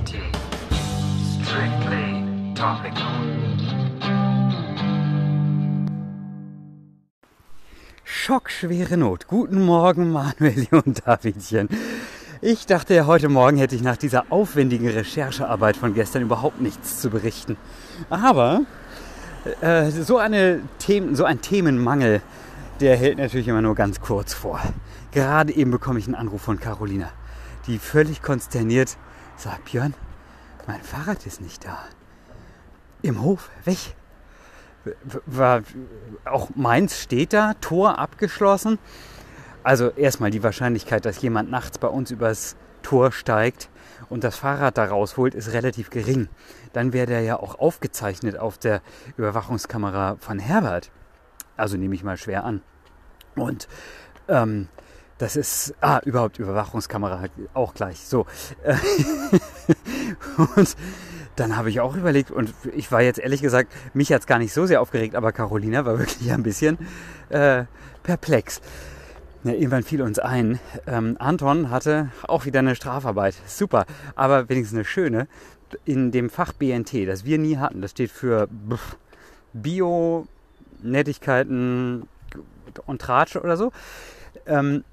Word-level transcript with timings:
TTT. 0.00 0.14
Strictly 1.42 2.24
topical. 2.54 3.06
Schockschwere 8.04 8.96
Not. 8.96 9.26
Guten 9.26 9.64
Morgen, 9.64 10.10
Manuel 10.10 10.66
und 10.84 11.06
Davidchen. 11.06 11.68
Ich 12.40 12.66
dachte 12.66 12.94
ja, 12.94 13.06
heute 13.06 13.28
Morgen 13.28 13.58
hätte 13.58 13.74
ich 13.76 13.82
nach 13.82 13.96
dieser 13.96 14.24
aufwendigen 14.30 14.88
Recherchearbeit 14.88 15.76
von 15.76 15.92
gestern 15.94 16.22
überhaupt 16.22 16.60
nichts 16.60 17.00
zu 17.00 17.10
berichten. 17.10 17.56
Aber 18.08 18.62
äh, 19.60 19.90
so, 19.90 20.16
eine 20.16 20.60
Themen, 20.78 21.14
so 21.14 21.24
ein 21.24 21.42
Themenmangel, 21.42 22.22
der 22.80 22.96
hält 22.96 23.18
natürlich 23.18 23.48
immer 23.48 23.62
nur 23.62 23.74
ganz 23.74 24.00
kurz 24.00 24.32
vor. 24.32 24.60
Gerade 25.12 25.52
eben 25.52 25.70
bekomme 25.70 25.98
ich 25.98 26.06
einen 26.06 26.14
Anruf 26.14 26.40
von 26.40 26.58
Carolina, 26.58 27.10
die 27.70 27.78
völlig 27.78 28.20
konsterniert 28.20 28.96
sagt, 29.36 29.66
Björn, 29.66 29.94
mein 30.66 30.82
Fahrrad 30.82 31.24
ist 31.26 31.40
nicht 31.40 31.64
da. 31.64 31.78
Im 33.02 33.22
Hof, 33.22 33.50
weg. 33.64 33.78
War, 35.26 35.62
auch 36.24 36.50
meins 36.54 37.00
steht 37.00 37.32
da, 37.32 37.54
Tor 37.60 37.98
abgeschlossen. 37.98 38.78
Also 39.62 39.90
erstmal 39.90 40.30
die 40.30 40.42
Wahrscheinlichkeit, 40.42 41.04
dass 41.04 41.22
jemand 41.22 41.50
nachts 41.50 41.78
bei 41.78 41.88
uns 41.88 42.10
übers 42.10 42.56
Tor 42.82 43.12
steigt 43.12 43.68
und 44.08 44.24
das 44.24 44.36
Fahrrad 44.36 44.78
da 44.78 44.86
rausholt, 44.86 45.34
ist 45.34 45.52
relativ 45.52 45.90
gering. 45.90 46.28
Dann 46.72 46.92
wäre 46.92 47.06
der 47.06 47.20
ja 47.20 47.38
auch 47.38 47.58
aufgezeichnet 47.58 48.38
auf 48.38 48.58
der 48.58 48.80
Überwachungskamera 49.16 50.16
von 50.18 50.38
Herbert. 50.38 50.90
Also 51.56 51.76
nehme 51.76 51.94
ich 51.94 52.02
mal 52.02 52.16
schwer 52.16 52.44
an. 52.44 52.62
Und 53.36 53.68
ähm, 54.28 54.68
das 55.20 55.36
ist, 55.36 55.74
ah, 55.82 56.00
überhaupt 56.04 56.38
Überwachungskamera 56.38 57.24
auch 57.52 57.74
gleich. 57.74 58.00
So. 58.00 58.24
und 60.56 60.76
dann 61.36 61.58
habe 61.58 61.68
ich 61.68 61.80
auch 61.80 61.94
überlegt, 61.94 62.30
und 62.30 62.54
ich 62.74 62.90
war 62.90 63.02
jetzt 63.02 63.18
ehrlich 63.18 63.42
gesagt, 63.42 63.70
mich 63.92 64.14
hat 64.14 64.20
es 64.22 64.26
gar 64.26 64.38
nicht 64.38 64.54
so 64.54 64.64
sehr 64.64 64.80
aufgeregt, 64.80 65.14
aber 65.14 65.32
Carolina 65.32 65.84
war 65.84 65.98
wirklich 65.98 66.32
ein 66.32 66.42
bisschen 66.42 66.78
äh, 67.28 67.64
perplex. 68.02 68.62
Ja, 69.44 69.52
irgendwann 69.52 69.82
fiel 69.82 70.00
uns 70.00 70.18
ein, 70.18 70.58
ähm, 70.86 71.16
Anton 71.18 71.68
hatte 71.68 72.08
auch 72.26 72.46
wieder 72.46 72.60
eine 72.60 72.74
Strafarbeit. 72.74 73.34
Super, 73.46 73.84
aber 74.14 74.48
wenigstens 74.48 74.78
eine 74.78 74.84
schöne. 74.86 75.28
In 75.84 76.12
dem 76.12 76.30
Fach 76.30 76.54
BNT, 76.54 77.06
das 77.06 77.26
wir 77.26 77.36
nie 77.36 77.58
hatten, 77.58 77.82
das 77.82 77.90
steht 77.90 78.10
für 78.10 78.48
Bio, 79.52 80.26
Nettigkeiten 80.82 82.08
und 82.86 83.02
Tratsche 83.02 83.42
oder 83.42 83.58
so. 83.58 83.70
Ähm, 84.46 84.84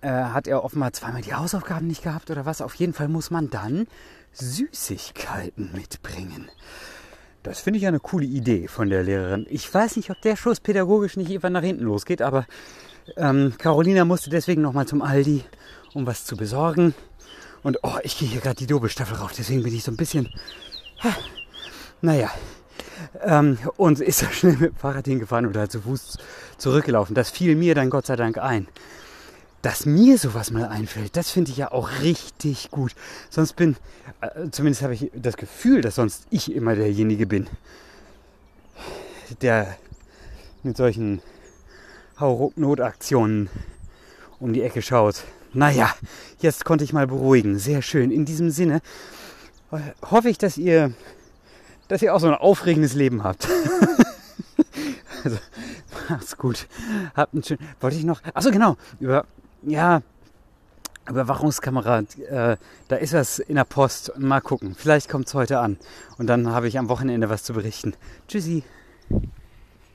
äh, 0.00 0.08
hat 0.08 0.46
er 0.46 0.64
offenbar 0.64 0.92
zweimal 0.92 1.22
die 1.22 1.34
Hausaufgaben 1.34 1.86
nicht 1.86 2.02
gehabt 2.02 2.30
oder 2.30 2.46
was. 2.46 2.60
Auf 2.60 2.74
jeden 2.74 2.92
Fall 2.92 3.08
muss 3.08 3.30
man 3.30 3.50
dann 3.50 3.86
Süßigkeiten 4.32 5.72
mitbringen. 5.72 6.50
Das 7.42 7.60
finde 7.60 7.78
ich 7.78 7.86
eine 7.86 8.00
coole 8.00 8.26
Idee 8.26 8.68
von 8.68 8.90
der 8.90 9.02
Lehrerin. 9.02 9.46
Ich 9.48 9.72
weiß 9.72 9.96
nicht, 9.96 10.10
ob 10.10 10.20
der 10.20 10.36
Schuss 10.36 10.60
pädagogisch 10.60 11.16
nicht 11.16 11.30
irgendwann 11.30 11.54
nach 11.54 11.62
hinten 11.62 11.84
losgeht, 11.84 12.20
aber 12.20 12.46
ähm, 13.16 13.54
Carolina 13.56 14.04
musste 14.04 14.28
deswegen 14.28 14.60
nochmal 14.60 14.86
zum 14.86 15.00
Aldi, 15.00 15.44
um 15.94 16.06
was 16.06 16.26
zu 16.26 16.36
besorgen. 16.36 16.94
Und 17.62 17.78
oh, 17.82 17.96
ich 18.02 18.18
gehe 18.18 18.28
hier 18.28 18.40
gerade 18.40 18.56
die 18.56 18.66
Dobelstaffel 18.66 19.16
rauf, 19.16 19.32
deswegen 19.36 19.62
bin 19.62 19.74
ich 19.74 19.84
so 19.84 19.90
ein 19.90 19.96
bisschen. 19.96 20.28
Ha, 21.02 21.16
naja. 22.02 22.30
Ähm, 23.22 23.58
und 23.78 24.00
ist 24.00 24.22
da 24.22 24.30
schnell 24.30 24.56
mit 24.58 24.72
dem 24.72 24.76
Fahrrad 24.76 25.06
hingefahren 25.06 25.46
oder 25.46 25.68
zu 25.70 25.80
Fuß 25.80 26.18
zurückgelaufen. 26.58 27.14
Das 27.14 27.30
fiel 27.30 27.56
mir 27.56 27.74
dann 27.74 27.88
Gott 27.88 28.06
sei 28.06 28.16
Dank 28.16 28.36
ein 28.36 28.68
dass 29.62 29.84
mir 29.86 30.16
sowas 30.18 30.50
mal 30.50 30.64
einfällt, 30.66 31.16
das 31.16 31.30
finde 31.30 31.50
ich 31.50 31.58
ja 31.58 31.70
auch 31.72 31.90
richtig 32.00 32.70
gut. 32.70 32.94
Sonst 33.28 33.54
bin, 33.54 33.76
äh, 34.20 34.50
zumindest 34.50 34.82
habe 34.82 34.94
ich 34.94 35.10
das 35.14 35.36
Gefühl, 35.36 35.82
dass 35.82 35.96
sonst 35.96 36.26
ich 36.30 36.52
immer 36.54 36.74
derjenige 36.74 37.26
bin, 37.26 37.46
der 39.42 39.76
mit 40.62 40.76
solchen 40.76 41.20
Hauruck-Notaktionen 42.18 43.48
um 44.38 44.52
die 44.52 44.62
Ecke 44.62 44.82
schaut. 44.82 45.24
Naja, 45.52 45.94
jetzt 46.38 46.64
konnte 46.64 46.84
ich 46.84 46.92
mal 46.92 47.06
beruhigen. 47.06 47.58
Sehr 47.58 47.82
schön. 47.82 48.10
In 48.10 48.24
diesem 48.24 48.50
Sinne 48.50 48.80
äh, 49.72 49.78
hoffe 50.10 50.28
ich, 50.28 50.38
dass 50.38 50.56
ihr, 50.56 50.92
dass 51.88 52.02
ihr 52.02 52.14
auch 52.14 52.20
so 52.20 52.28
ein 52.28 52.34
aufregendes 52.34 52.94
Leben 52.94 53.24
habt. 53.24 53.48
also, 55.24 55.38
macht's 56.08 56.36
gut. 56.36 56.66
Habt 57.14 57.34
einen 57.34 57.42
schönen. 57.42 57.66
Wollte 57.80 57.96
ich 57.96 58.04
noch. 58.04 58.22
Achso, 58.34 58.50
genau. 58.50 58.76
Über 59.00 59.26
ja, 59.62 60.02
Überwachungskamera, 61.08 62.00
äh, 62.00 62.56
da 62.88 62.96
ist 62.96 63.12
was 63.12 63.38
in 63.38 63.56
der 63.56 63.64
Post. 63.64 64.12
Mal 64.16 64.40
gucken, 64.40 64.74
vielleicht 64.76 65.08
kommt 65.08 65.26
es 65.26 65.34
heute 65.34 65.58
an. 65.58 65.78
Und 66.18 66.26
dann 66.26 66.48
habe 66.50 66.68
ich 66.68 66.78
am 66.78 66.88
Wochenende 66.88 67.28
was 67.28 67.42
zu 67.42 67.52
berichten. 67.52 67.94
Tschüssi. 68.28 68.62